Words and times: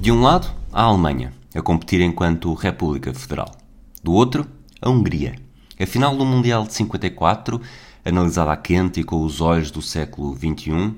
De 0.00 0.10
um 0.10 0.22
lado, 0.22 0.50
a 0.72 0.84
Alemanha, 0.84 1.30
a 1.54 1.60
competir 1.60 2.00
enquanto 2.00 2.54
República 2.54 3.12
Federal. 3.12 3.54
Do 4.02 4.14
outro, 4.14 4.46
a 4.80 4.88
Hungria. 4.88 5.34
A 5.78 5.84
final 5.84 6.16
do 6.16 6.24
Mundial 6.24 6.66
de 6.66 6.72
54, 6.72 7.60
analisada 8.02 8.50
a 8.50 8.56
quente 8.56 9.00
e 9.00 9.04
com 9.04 9.22
os 9.22 9.42
olhos 9.42 9.70
do 9.70 9.82
século 9.82 10.34
XXI, 10.34 10.94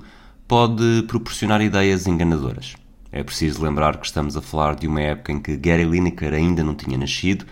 pode 0.46 1.02
proporcionar 1.08 1.60
ideias 1.60 2.06
enganadoras. 2.06 2.76
É 3.10 3.24
preciso 3.24 3.64
lembrar 3.64 3.96
que 3.96 4.06
estamos 4.06 4.36
a 4.36 4.40
falar 4.40 4.76
de 4.76 4.86
uma 4.86 5.00
época 5.00 5.32
em 5.32 5.40
que 5.40 5.56
Gary 5.56 5.84
Lineker 5.84 6.32
ainda 6.32 6.62
não 6.62 6.76
tinha 6.76 6.96
nascido 6.96 7.44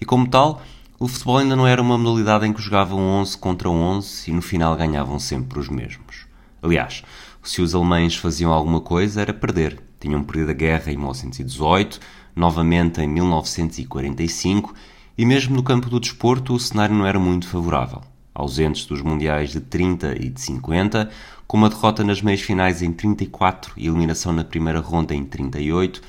e, 0.00 0.04
como 0.04 0.26
tal, 0.26 0.60
o 0.98 1.06
futebol 1.06 1.38
ainda 1.38 1.54
não 1.54 1.68
era 1.68 1.80
uma 1.80 1.96
modalidade 1.96 2.48
em 2.48 2.52
que 2.52 2.60
jogavam 2.60 2.98
11 2.98 3.38
contra 3.38 3.70
11 3.70 4.28
e 4.28 4.34
no 4.34 4.42
final 4.42 4.74
ganhavam 4.74 5.20
sempre 5.20 5.60
os 5.60 5.68
mesmos. 5.68 6.26
Aliás, 6.60 7.04
se 7.44 7.62
os 7.62 7.76
alemães 7.76 8.16
faziam 8.16 8.52
alguma 8.52 8.80
coisa 8.80 9.20
era 9.20 9.32
perder. 9.32 9.85
Tinham 10.00 10.22
perdido 10.22 10.50
a 10.50 10.54
guerra 10.54 10.92
em 10.92 10.96
1918, 10.96 12.00
novamente 12.34 13.00
em 13.00 13.08
1945 13.08 14.74
e 15.18 15.24
mesmo 15.24 15.56
no 15.56 15.62
campo 15.62 15.88
do 15.88 15.98
desporto 15.98 16.54
o 16.54 16.60
cenário 16.60 16.94
não 16.94 17.06
era 17.06 17.18
muito 17.18 17.48
favorável. 17.48 18.02
Ausentes 18.34 18.84
dos 18.84 19.00
mundiais 19.00 19.50
de 19.50 19.60
30 19.60 20.14
e 20.20 20.28
de 20.28 20.40
50, 20.40 21.08
com 21.46 21.56
uma 21.56 21.70
derrota 21.70 22.04
nas 22.04 22.20
meias 22.20 22.42
finais 22.42 22.82
em 22.82 22.92
34 22.92 23.72
e 23.78 23.86
eliminação 23.86 24.32
na 24.32 24.44
primeira 24.44 24.80
ronda 24.80 25.14
em 25.14 25.24
38, 25.24 26.02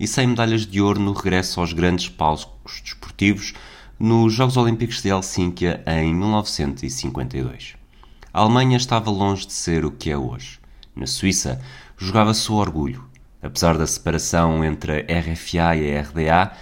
e 0.00 0.08
sem 0.08 0.26
medalhas 0.26 0.66
de 0.66 0.80
ouro 0.80 0.98
no 0.98 1.12
regresso 1.12 1.60
aos 1.60 1.74
grandes 1.74 2.08
palcos 2.08 2.80
desportivos 2.82 3.52
nos 3.98 4.32
Jogos 4.32 4.56
Olímpicos 4.56 5.02
de 5.02 5.08
Helsínquia 5.08 5.84
em 5.86 6.14
1952. 6.14 7.76
A 8.32 8.40
Alemanha 8.40 8.78
estava 8.78 9.10
longe 9.10 9.46
de 9.46 9.52
ser 9.52 9.84
o 9.84 9.90
que 9.90 10.10
é 10.10 10.16
hoje. 10.16 10.58
Na 10.96 11.06
Suíça, 11.06 11.60
jogava-se 11.98 12.50
o 12.50 12.54
orgulho, 12.54 13.04
apesar 13.44 13.76
da 13.76 13.86
separação 13.86 14.64
entre 14.64 14.92
a 14.92 15.20
RFA 15.20 15.76
e 15.76 15.96
a 15.96 16.00
RDA, 16.00 16.52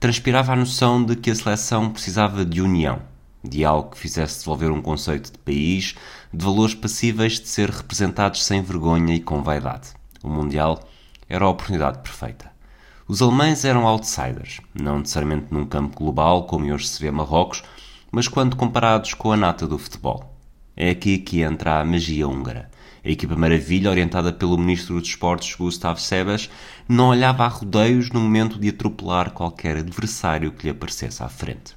transpirava 0.00 0.52
a 0.52 0.56
noção 0.56 1.04
de 1.04 1.14
que 1.14 1.30
a 1.30 1.34
seleção 1.34 1.88
precisava 1.88 2.44
de 2.44 2.60
união, 2.60 3.00
de 3.44 3.64
algo 3.64 3.90
que 3.90 3.98
fizesse 3.98 4.38
desenvolver 4.38 4.70
um 4.70 4.82
conceito 4.82 5.30
de 5.30 5.38
país, 5.38 5.94
de 6.34 6.44
valores 6.44 6.74
passíveis 6.74 7.40
de 7.40 7.48
ser 7.48 7.70
representados 7.70 8.44
sem 8.44 8.60
vergonha 8.60 9.14
e 9.14 9.20
com 9.20 9.42
vaidade. 9.42 9.90
O 10.22 10.28
Mundial 10.28 10.80
era 11.28 11.44
a 11.44 11.48
oportunidade 11.48 12.00
perfeita. 12.00 12.50
Os 13.06 13.22
alemães 13.22 13.64
eram 13.64 13.86
outsiders, 13.86 14.60
não 14.74 14.98
necessariamente 14.98 15.46
num 15.50 15.64
campo 15.64 15.96
global 15.96 16.46
como 16.46 16.72
hoje 16.72 16.88
se 16.88 17.00
vê 17.00 17.10
Marrocos, 17.10 17.62
mas 18.10 18.26
quando 18.26 18.56
comparados 18.56 19.14
com 19.14 19.32
a 19.32 19.36
nata 19.36 19.66
do 19.66 19.78
futebol. 19.78 20.36
É 20.76 20.90
aqui 20.90 21.18
que 21.18 21.42
entra 21.42 21.80
a 21.80 21.84
magia 21.84 22.26
húngara. 22.26 22.70
A 23.04 23.10
equipa 23.10 23.34
maravilha, 23.34 23.90
orientada 23.90 24.32
pelo 24.32 24.56
ministro 24.56 24.98
dos 25.00 25.08
Esportes 25.08 25.56
Gustavo 25.56 26.00
Sebas, 26.00 26.48
não 26.88 27.08
olhava 27.08 27.44
a 27.44 27.48
rodeios 27.48 28.10
no 28.10 28.20
momento 28.20 28.58
de 28.58 28.68
atropelar 28.68 29.32
qualquer 29.32 29.76
adversário 29.78 30.52
que 30.52 30.64
lhe 30.64 30.70
aparecesse 30.70 31.22
à 31.22 31.28
frente. 31.28 31.74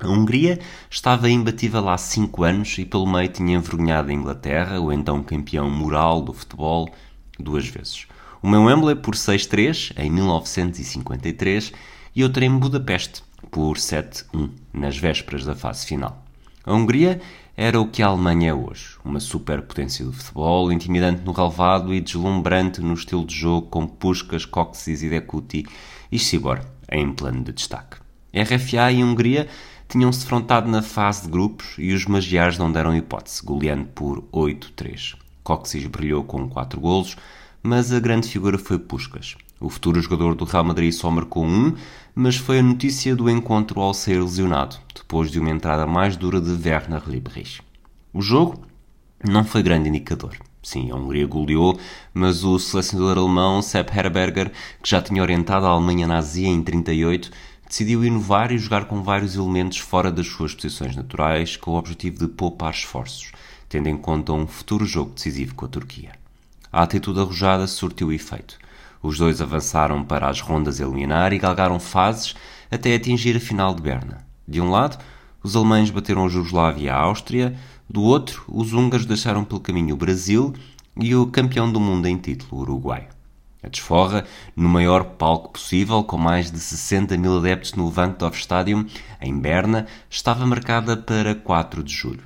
A 0.00 0.08
Hungria 0.08 0.58
estava 0.90 1.30
imbatível 1.30 1.88
há 1.88 1.96
cinco 1.96 2.42
anos 2.42 2.76
e 2.76 2.84
pelo 2.84 3.06
meio 3.06 3.28
tinha 3.28 3.56
envergonhado 3.56 4.10
a 4.10 4.12
Inglaterra, 4.12 4.80
o 4.80 4.92
então 4.92 5.22
campeão 5.22 5.70
moral 5.70 6.20
do 6.20 6.32
futebol, 6.32 6.92
duas 7.38 7.68
vezes. 7.68 8.06
Uma 8.42 8.56
em 8.56 8.64
Wembley 8.64 8.96
por 8.96 9.14
6-3 9.14 9.92
em 9.96 10.10
1953 10.10 11.72
e 12.16 12.24
outra 12.24 12.44
em 12.44 12.58
Budapeste 12.58 13.22
por 13.48 13.76
7-1 13.76 14.50
nas 14.72 14.98
vésperas 14.98 15.44
da 15.44 15.54
fase 15.54 15.86
final. 15.86 16.21
A 16.64 16.72
Hungria 16.72 17.20
era 17.56 17.80
o 17.80 17.88
que 17.88 18.02
a 18.02 18.06
Alemanha 18.06 18.50
é 18.50 18.54
hoje, 18.54 18.96
uma 19.04 19.18
superpotência 19.18 20.04
do 20.04 20.12
futebol, 20.12 20.70
intimidante 20.70 21.22
no 21.22 21.32
relevado 21.32 21.92
e 21.92 22.00
deslumbrante 22.00 22.80
no 22.80 22.94
estilo 22.94 23.26
de 23.26 23.34
jogo 23.34 23.66
com 23.66 23.86
Puskas, 23.86 24.44
Coxis 24.44 25.02
e 25.02 25.10
Dekuti 25.10 25.66
e 26.10 26.18
Sibor 26.20 26.60
em 26.90 27.12
plano 27.12 27.42
de 27.42 27.52
destaque. 27.52 27.96
RFA 28.32 28.92
e 28.92 29.02
Hungria 29.02 29.48
tinham-se 29.88 30.20
defrontado 30.20 30.70
na 30.70 30.82
fase 30.82 31.22
de 31.22 31.28
grupos 31.28 31.74
e 31.78 31.92
os 31.92 32.06
magiares 32.06 32.56
não 32.58 32.70
deram 32.70 32.96
hipótese, 32.96 33.44
goleando 33.44 33.86
por 33.86 34.22
8-3. 34.32 35.16
Coxis 35.42 35.84
brilhou 35.86 36.22
com 36.22 36.48
4 36.48 36.80
golos, 36.80 37.16
mas 37.60 37.92
a 37.92 37.98
grande 37.98 38.28
figura 38.28 38.56
foi 38.56 38.78
Puskas. 38.78 39.36
O 39.62 39.68
futuro 39.68 40.02
jogador 40.02 40.34
do 40.34 40.44
Real 40.44 40.64
Madrid 40.64 40.92
só 40.92 41.08
marcou 41.08 41.44
um, 41.44 41.72
mas 42.16 42.36
foi 42.36 42.58
a 42.58 42.62
notícia 42.62 43.14
do 43.14 43.30
encontro 43.30 43.80
ao 43.80 43.94
ser 43.94 44.20
lesionado, 44.20 44.76
depois 44.92 45.30
de 45.30 45.38
uma 45.38 45.50
entrada 45.50 45.86
mais 45.86 46.16
dura 46.16 46.40
de 46.40 46.50
Werner 46.50 47.02
Lieberich. 47.06 47.62
O 48.12 48.20
jogo 48.20 48.60
não 49.24 49.44
foi 49.44 49.62
grande 49.62 49.88
indicador. 49.88 50.36
Sim, 50.60 50.90
a 50.90 50.96
Hungria 50.96 51.28
goleou, 51.28 51.78
mas 52.12 52.42
o 52.42 52.58
selecionador 52.58 53.18
alemão 53.18 53.62
Sepp 53.62 53.96
Herberger, 53.96 54.50
que 54.82 54.90
já 54.90 55.00
tinha 55.00 55.22
orientado 55.22 55.64
a 55.64 55.70
Alemanha 55.70 56.08
nazi 56.08 56.44
em 56.44 56.60
38, 56.60 57.30
decidiu 57.68 58.04
inovar 58.04 58.50
e 58.50 58.58
jogar 58.58 58.86
com 58.86 59.00
vários 59.00 59.36
elementos 59.36 59.78
fora 59.78 60.10
das 60.10 60.26
suas 60.26 60.54
posições 60.56 60.96
naturais, 60.96 61.56
com 61.56 61.70
o 61.70 61.78
objetivo 61.78 62.18
de 62.18 62.26
poupar 62.26 62.72
esforços, 62.72 63.30
tendo 63.68 63.88
em 63.88 63.96
conta 63.96 64.32
um 64.32 64.44
futuro 64.44 64.84
jogo 64.84 65.12
decisivo 65.14 65.54
com 65.54 65.66
a 65.66 65.68
Turquia. 65.68 66.12
A 66.72 66.82
atitude 66.82 67.20
arrojada 67.20 67.68
surtiu 67.68 68.12
efeito. 68.12 68.58
Os 69.02 69.18
dois 69.18 69.40
avançaram 69.40 70.04
para 70.04 70.28
as 70.28 70.40
rondas 70.40 70.78
eliminar 70.78 71.32
e 71.32 71.38
galgaram 71.38 71.80
fases 71.80 72.34
até 72.70 72.94
atingir 72.94 73.36
a 73.36 73.40
final 73.40 73.74
de 73.74 73.82
Berna. 73.82 74.24
De 74.46 74.60
um 74.60 74.70
lado, 74.70 75.02
os 75.42 75.56
alemães 75.56 75.90
bateram 75.90 76.24
a 76.24 76.28
Jugoslávia 76.28 76.84
e 76.84 76.88
a 76.88 76.96
Áustria, 76.96 77.56
do 77.90 78.02
outro, 78.02 78.44
os 78.48 78.72
húngaros 78.72 79.04
deixaram 79.04 79.44
pelo 79.44 79.60
caminho 79.60 79.94
o 79.94 79.98
Brasil 79.98 80.54
e 80.96 81.14
o 81.16 81.26
campeão 81.26 81.70
do 81.70 81.80
mundo 81.80 82.06
em 82.06 82.16
título, 82.16 82.58
o 82.58 82.60
Uruguai. 82.62 83.08
A 83.62 83.68
desforra, 83.68 84.24
no 84.56 84.68
maior 84.68 85.04
palco 85.04 85.52
possível, 85.52 86.02
com 86.02 86.18
mais 86.18 86.50
de 86.50 86.58
60 86.58 87.16
mil 87.16 87.38
adeptos 87.38 87.74
no 87.74 87.86
Levantdorf 87.86 88.38
Stadium, 88.38 88.86
em 89.20 89.38
Berna, 89.38 89.86
estava 90.10 90.46
marcada 90.46 90.96
para 90.96 91.34
4 91.34 91.82
de 91.82 91.92
julho. 91.92 92.24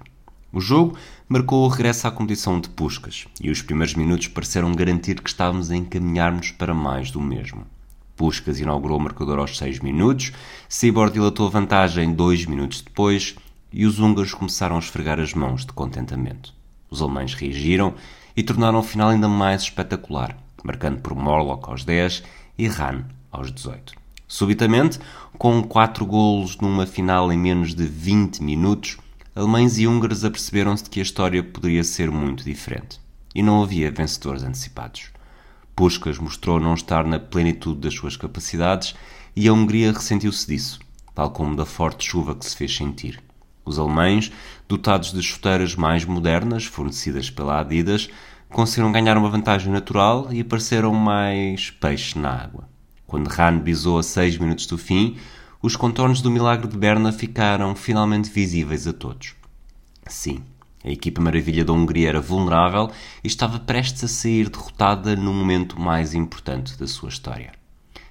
O 0.53 0.61
jogo 0.61 0.97
marcou 1.29 1.65
o 1.65 1.69
regresso 1.69 2.07
à 2.07 2.11
competição 2.11 2.61
de 2.61 2.69
Puscas 2.69 3.27
e 3.41 3.51
os 3.51 3.63
primeiros 3.63 3.95
minutos 3.95 4.29
pareceram 4.29 4.73
garantir 4.73 5.21
que 5.21 5.29
estávamos 5.29 5.71
a 5.71 5.77
encaminhar-nos 5.77 6.51
para 6.53 6.73
mais 6.73 7.11
do 7.11 7.21
mesmo. 7.21 7.67
Puscas 8.17 8.59
inaugurou 8.59 8.99
o 8.99 9.03
marcador 9.03 9.39
aos 9.39 9.59
6 9.59 9.81
minutos, 9.81 10.33
Sibor 10.69 11.11
dilatou 11.11 11.47
a 11.47 11.51
vantagem 11.51 12.15
2 12.15 12.47
minutos 12.47 12.81
depois 12.81 13.37
e 13.73 13.85
os 13.85 13.99
húngaros 13.99 14.33
começaram 14.33 14.77
a 14.77 14.79
esfregar 14.79 15.21
as 15.21 15.35
mãos 15.35 15.67
de 15.67 15.73
contentamento. 15.73 16.55
Os 16.89 17.03
alemães 17.03 17.35
reagiram 17.35 17.95
e 18.35 18.43
tornaram 18.43 18.79
o 18.79 18.83
final 18.83 19.11
ainda 19.11 19.29
mais 19.29 19.63
espetacular, 19.63 20.37
marcando 20.65 21.01
por 21.01 21.15
Morlock 21.15 21.69
aos 21.69 21.85
10 21.85 22.23
e 22.57 22.69
Rahn 22.69 23.05
aos 23.31 23.53
18. 23.53 23.93
Subitamente, 24.29 24.99
com 25.37 25.63
4 25.63 26.07
golos 26.07 26.57
numa 26.59 26.87
final 26.87 27.33
em 27.33 27.39
menos 27.39 27.75
de 27.75 27.85
20 27.85 28.43
minutos, 28.43 28.97
alemães 29.37 29.77
e 29.77 29.87
húngaros 29.87 30.25
aperceberam-se 30.25 30.85
de 30.85 30.89
que 30.91 30.99
a 30.99 31.03
história 31.03 31.43
poderia 31.43 31.85
ser 31.85 32.11
muito 32.11 32.43
diferente. 32.43 32.99
E 33.35 33.43
não 33.43 33.63
havia 33.63 33.93
vencedores 33.93 34.43
antecipados. 34.43 35.11
Puskas 35.75 36.19
mostrou 36.19 36.59
não 36.59 36.73
estar 36.73 37.05
na 37.05 37.19
plenitude 37.19 37.81
das 37.81 37.93
suas 37.93 38.17
capacidades 38.17 38.95
e 39.37 39.47
a 39.47 39.53
Hungria 39.53 39.93
ressentiu-se 39.93 40.47
disso, 40.47 40.81
tal 41.15 41.31
como 41.31 41.55
da 41.55 41.67
forte 41.67 42.09
chuva 42.09 42.35
que 42.35 42.47
se 42.47 42.57
fez 42.57 42.75
sentir. 42.75 43.23
Os 43.63 43.79
alemães, 43.79 44.33
dotados 44.67 45.13
de 45.13 45.23
chuteiras 45.23 45.75
mais 45.75 46.03
modernas, 46.07 46.65
fornecidas 46.65 47.29
pela 47.29 47.61
Adidas, 47.61 48.09
conseguiram 48.49 48.91
ganhar 48.91 49.19
uma 49.19 49.29
vantagem 49.29 49.71
natural 49.71 50.29
e 50.33 50.41
apareceram 50.41 50.95
mais 50.95 51.69
peixe 51.69 52.19
na 52.19 52.31
água. 52.31 52.67
Quando 53.07 53.29
Rahn 53.29 53.59
bisou 53.59 53.99
a 53.99 54.03
seis 54.03 54.39
minutos 54.39 54.67
do 54.67 54.79
fim, 54.79 55.19
os 55.67 55.75
contornos 55.75 56.21
do 56.21 56.31
milagre 56.31 56.69
de 56.69 56.77
Berna 56.77 57.11
ficaram 57.11 57.75
finalmente 57.75 58.31
visíveis 58.31 58.87
a 58.87 58.93
todos. 58.93 59.35
Sim, 60.07 60.45
a 60.85 60.89
equipa 60.89 61.21
maravilha 61.21 61.65
da 61.65 61.73
Hungria 61.73 62.09
era 62.09 62.21
vulnerável 62.21 62.89
e 63.25 63.27
estava 63.27 63.59
prestes 63.59 64.05
a 64.05 64.07
sair 64.07 64.49
derrotada 64.49 65.17
no 65.17 65.35
momento 65.35 65.81
mais 65.81 66.15
importante 66.15 66.79
da 66.79 66.87
sua 66.87 67.09
história. 67.09 67.51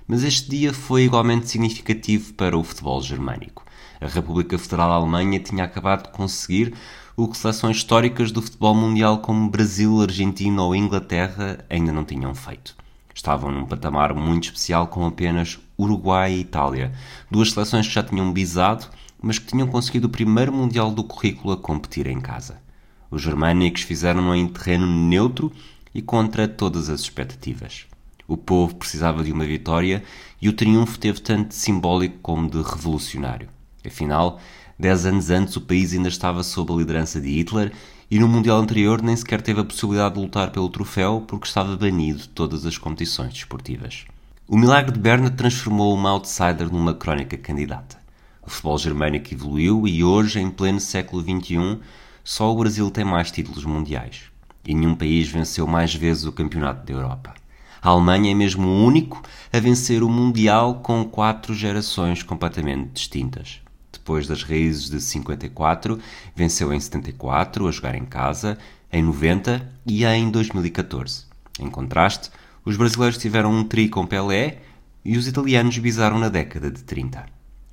Mas 0.05 0.25
este 0.25 0.49
dia 0.49 0.73
foi 0.73 1.03
igualmente 1.03 1.47
significativo 1.47 2.33
para 2.33 2.57
o 2.57 2.63
futebol 2.63 3.01
germânico. 3.01 3.63
A 4.01 4.07
República 4.07 4.57
Federal 4.57 4.89
da 4.89 4.95
Alemanha 4.95 5.39
tinha 5.39 5.63
acabado 5.63 6.07
de 6.07 6.11
conseguir 6.11 6.73
o 7.15 7.25
que 7.25 7.37
seleções 7.37 7.77
históricas 7.77 8.33
do 8.33 8.41
futebol 8.41 8.75
mundial 8.75 9.19
como 9.19 9.49
Brasil, 9.49 10.01
Argentina 10.01 10.61
ou 10.61 10.75
Inglaterra 10.75 11.63
ainda 11.69 11.93
não 11.93 12.03
tinham 12.03 12.35
feito. 12.35 12.75
Estavam 13.15 13.49
num 13.49 13.65
patamar 13.65 14.13
muito 14.13 14.43
especial 14.43 14.87
com 14.87 15.05
apenas 15.05 15.57
Uruguai 15.79 16.33
e 16.33 16.41
Itália, 16.41 16.91
duas 17.31 17.53
seleções 17.53 17.87
que 17.87 17.93
já 17.93 18.03
tinham 18.03 18.31
bisado, 18.33 18.87
mas 19.21 19.39
que 19.39 19.47
tinham 19.47 19.67
conseguido 19.67 20.07
o 20.07 20.09
primeiro 20.11 20.51
Mundial 20.51 20.91
do 20.91 21.01
currículo 21.01 21.53
a 21.53 21.57
competir 21.57 22.07
em 22.07 22.19
casa. 22.19 22.61
Os 23.09 23.21
germânicos 23.21 23.83
fizeram-no 23.83 24.35
em 24.35 24.45
terreno 24.49 24.85
neutro 24.85 25.49
e 25.93 26.01
contra 26.01 26.45
todas 26.45 26.89
as 26.89 26.99
expectativas. 26.99 27.85
O 28.27 28.35
povo 28.35 28.75
precisava 28.75 29.23
de 29.23 29.31
uma 29.31 29.45
vitória 29.45 30.03
e 30.41 30.49
o 30.49 30.53
triunfo 30.53 30.99
teve 30.99 31.21
tanto 31.21 31.49
de 31.49 31.55
simbólico 31.55 32.17
como 32.21 32.49
de 32.49 32.61
revolucionário. 32.61 33.47
Afinal, 33.85 34.41
dez 34.77 35.05
anos 35.05 35.29
antes 35.29 35.55
o 35.55 35.61
país 35.61 35.93
ainda 35.93 36.09
estava 36.09 36.43
sob 36.43 36.73
a 36.73 36.75
liderança 36.75 37.21
de 37.21 37.29
Hitler 37.29 37.71
e 38.09 38.19
no 38.19 38.27
Mundial 38.27 38.59
anterior 38.59 39.01
nem 39.01 39.15
sequer 39.15 39.41
teve 39.41 39.61
a 39.61 39.65
possibilidade 39.65 40.15
de 40.15 40.21
lutar 40.21 40.51
pelo 40.51 40.69
troféu 40.69 41.23
porque 41.27 41.47
estava 41.47 41.75
banido 41.75 42.19
de 42.19 42.29
todas 42.29 42.65
as 42.65 42.77
competições 42.77 43.33
desportivas. 43.33 44.05
O 44.47 44.57
milagre 44.57 44.91
de 44.91 44.99
Berna 44.99 45.31
transformou 45.31 45.93
uma 45.93 46.11
outsider 46.11 46.71
numa 46.71 46.93
crónica 46.93 47.35
candidata. 47.35 47.97
O 48.45 48.49
futebol 48.49 48.77
germânico 48.77 49.33
evoluiu 49.33 49.87
e 49.87 50.03
hoje, 50.03 50.39
em 50.39 50.51
pleno 50.51 50.79
século 50.79 51.23
XXI, 51.23 51.79
só 52.23 52.51
o 52.51 52.57
Brasil 52.57 52.91
tem 52.91 53.03
mais 53.03 53.31
títulos 53.31 53.65
mundiais. 53.65 54.25
E 54.63 54.73
nenhum 54.75 54.95
país 54.95 55.27
venceu 55.27 55.65
mais 55.65 55.95
vezes 55.95 56.25
o 56.25 56.31
Campeonato 56.31 56.85
da 56.85 56.93
Europa. 56.93 57.33
A 57.81 57.89
Alemanha 57.89 58.31
é 58.31 58.35
mesmo 58.35 58.67
o 58.67 58.85
único 58.85 59.21
a 59.51 59.59
vencer 59.59 60.03
o 60.03 60.09
Mundial 60.09 60.75
com 60.75 61.03
quatro 61.05 61.55
gerações 61.55 62.21
completamente 62.21 62.91
distintas 62.93 63.64
depois 64.05 64.27
das 64.27 64.43
raízes 64.43 64.87
de 64.87 65.01
54, 65.01 65.99
venceu 66.35 66.71
em 66.71 66.79
74, 66.79 67.67
a 67.67 67.71
jogar 67.71 67.95
em 67.95 68.05
casa, 68.05 68.55
em 68.93 69.01
90 69.01 69.67
e 69.83 70.05
em 70.05 70.29
2014. 70.29 71.25
Em 71.59 71.67
contraste, 71.71 72.29
os 72.63 72.77
brasileiros 72.77 73.17
tiveram 73.17 73.51
um 73.51 73.63
tri 73.63 73.89
com 73.89 74.05
Pelé 74.05 74.59
e 75.03 75.17
os 75.17 75.27
italianos 75.27 75.79
bizaram 75.79 76.19
na 76.19 76.29
década 76.29 76.69
de 76.69 76.83
30. 76.83 77.25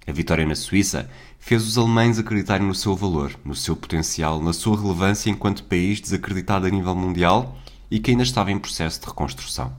A 0.07 0.13
vitória 0.13 0.47
na 0.47 0.55
Suíça 0.55 1.07
fez 1.39 1.69
os 1.69 1.77
alemães 1.77 2.19
acreditarem 2.19 2.67
no 2.67 2.75
seu 2.75 2.97
valor, 2.97 3.39
no 3.45 3.55
seu 3.55 3.77
potencial, 3.77 4.43
na 4.43 4.55
sua 4.55 4.81
relevância 4.81 5.29
enquanto 5.29 5.65
país 5.65 6.01
desacreditado 6.01 6.67
a 6.67 6.71
nível 6.71 6.95
mundial 6.95 7.59
e 7.91 8.01
que 8.01 8.11
ainda 8.11 8.23
estava 8.23 8.51
em 8.51 8.59
processo 8.59 8.99
de 8.99 9.07
reconstrução. 9.07 9.71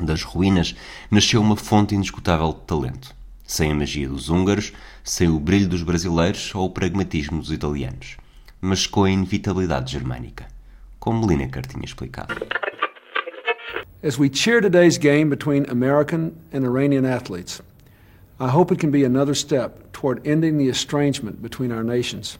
Das 0.00 0.22
ruínas 0.22 0.76
nasceu 1.10 1.42
uma 1.42 1.56
fonte 1.56 1.96
indiscutível 1.96 2.52
de 2.52 2.66
talento 2.66 3.21
sem 3.44 3.72
a 3.72 3.74
magia 3.74 4.08
dos 4.08 4.28
húngaros, 4.28 4.72
sem 5.04 5.28
o 5.28 5.38
brilho 5.38 5.68
dos 5.68 5.82
brasileiros 5.82 6.54
ou 6.54 6.66
o 6.66 6.70
pragmatismo 6.70 7.40
dos 7.40 7.50
italianos, 7.50 8.16
mas 8.60 8.86
com 8.86 9.04
a 9.04 9.10
inevitabilidade 9.10 9.92
germânica, 9.92 10.46
como 10.98 11.26
Lineker 11.26 11.66
tinha 11.66 11.84
explicado. 11.84 12.34
As 14.04 14.18
we 14.18 14.28
cheer 14.28 14.60
today's 14.60 14.98
game 14.98 15.28
between 15.28 15.64
American 15.70 16.32
and 16.52 16.64
Iranian 16.64 17.04
athletes, 17.04 17.62
I 18.40 18.48
hope 18.48 18.72
it 18.72 18.80
can 18.80 18.90
be 18.90 19.04
another 19.04 19.34
step 19.34 19.92
toward 19.92 20.26
ending 20.26 20.58
the 20.58 20.68
estrangement 20.68 21.40
between 21.40 21.70
our 21.70 21.84
nations. 21.84 22.38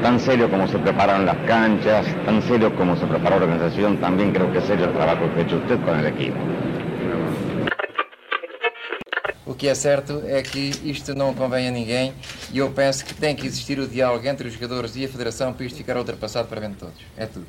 Tan 0.00 0.20
serio 0.20 0.48
como 0.48 0.68
se 0.68 0.78
preparan 0.78 1.26
las 1.26 1.36
canchas, 1.48 2.06
tan 2.24 2.42
serio 2.42 2.76
como 2.76 2.94
se 2.94 3.06
preparó 3.06 3.40
la 3.40 3.46
organización, 3.46 3.96
también 3.98 4.32
creo 4.32 4.52
que 4.52 4.58
es 4.58 4.64
serio 4.64 4.84
el 4.86 4.92
trabajo 4.92 5.32
que 5.34 5.40
ha 5.40 5.42
hecho 5.44 5.56
usted 5.56 5.80
con 5.84 5.98
el 5.98 6.06
equipo. 6.06 6.36
O 9.54 9.56
que 9.56 9.68
é 9.68 9.74
certo 9.76 10.20
é 10.26 10.42
que 10.42 10.72
isto 10.82 11.14
não 11.14 11.32
convém 11.32 11.68
a 11.68 11.70
ninguém 11.70 12.12
e 12.52 12.58
eu 12.58 12.72
penso 12.72 13.04
que 13.04 13.14
tem 13.14 13.36
que 13.36 13.46
existir 13.46 13.78
o 13.78 13.86
diálogo 13.86 14.26
entre 14.26 14.48
os 14.48 14.54
jogadores 14.54 14.96
e 14.96 15.04
a 15.04 15.08
Federação 15.08 15.52
para 15.52 15.64
isto 15.64 15.76
ficar 15.76 15.96
ultrapassado 15.96 16.48
para 16.48 16.60
bem 16.60 16.70
de 16.70 16.76
todos. 16.76 17.00
É 17.16 17.24
tudo. 17.24 17.46